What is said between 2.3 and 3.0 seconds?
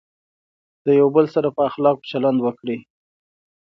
وکړئ.